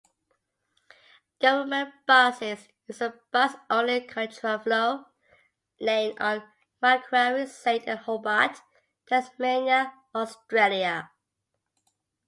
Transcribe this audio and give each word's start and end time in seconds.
Government 1.39 1.93
buses 2.07 2.69
use 2.87 3.01
a 3.01 3.13
bus-only 3.31 4.01
contraflow 4.07 5.05
lane 5.79 6.17
on 6.19 6.41
Macquarie 6.81 7.45
Saint 7.45 7.83
in 7.83 7.97
Hobart, 7.97 8.63
Tasmania, 9.05 9.93
Australia. 10.15 11.11